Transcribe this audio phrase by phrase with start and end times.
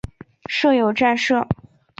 [0.49, 1.47] 设有站舍。